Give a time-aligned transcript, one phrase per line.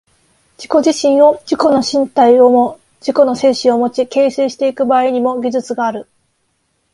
[0.57, 6.09] 自己自身を、自己の身体をも自己の精神をも、形成してゆく場合にも、技術がある。